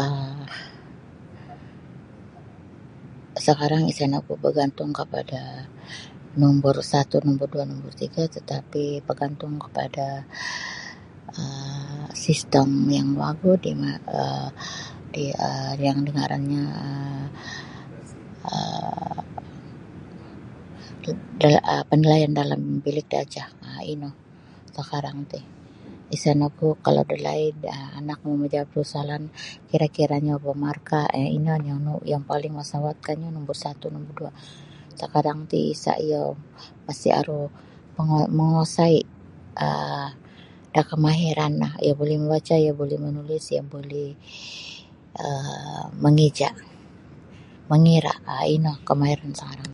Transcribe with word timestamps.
um 0.00 0.38
Sakarang 3.46 3.84
isa 3.92 4.04
nogu 4.12 4.32
bargantung 4.42 4.90
kepada 5.00 5.42
nombor 6.42 6.76
satu 6.92 7.14
nombor 7.26 7.46
dua 7.54 7.64
nombor 7.70 7.92
tiga 8.02 8.22
tetapi 8.36 8.84
bagantung 9.08 9.54
kapada 9.64 10.06
um 11.40 11.98
sistem 12.24 12.68
yang 12.96 13.08
wagu 13.22 13.50
ti 13.64 13.70
um 13.74 13.84
yang 15.86 15.98
di 16.06 16.10
ngaranyo 16.16 16.64
um 18.54 19.22
panilaian 21.90 22.32
dalam 22.40 22.60
bilik 22.84 23.06
darjah 23.12 23.48
um 23.68 23.80
ino 23.92 24.10
sakarang 24.74 25.18
ti 25.32 25.40
isa 26.14 26.30
nogu 26.40 26.68
kalau 26.86 27.02
dalaid 27.12 27.56
anak 27.98 28.18
majawab 28.40 28.68
da 28.74 28.82
soalan 28.90 29.22
kira-kiranyo 29.68 30.34
markah 30.64 31.06
ino 31.38 31.54
yang 32.12 32.22
paling 32.28 32.54
masawat 32.60 32.94
kanyu 33.06 33.28
numbur 33.34 33.56
satu 33.64 33.84
numbur 33.92 34.14
dua 34.18 34.32
sakarang 35.00 35.40
ti 35.50 35.58
isa 35.74 35.92
iyo 36.04 36.22
masih 36.86 37.10
aru 37.20 37.42
menguasai 38.36 38.98
da 40.76 40.80
kamahiran 40.90 41.52
no 41.60 41.68
iyo 41.84 41.92
buli 41.98 42.14
mambaca 42.20 42.54
iyo 42.62 42.72
buli 42.78 42.94
manulis 43.04 43.44
iyo 43.54 43.62
buli 43.72 44.08
um 45.24 45.86
mengeja 46.04 46.48
mengira 47.70 48.12
um 48.22 48.44
ino 48.54 48.72
kamahiran 48.88 49.34
sakarang 49.34 49.56
ti. 49.56 49.62